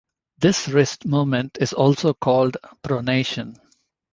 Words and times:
This 0.39 0.67
wrist 0.67 1.05
movement 1.05 1.59
is 1.61 1.73
also 1.73 2.15
called 2.15 2.57
pronation. 2.83 3.55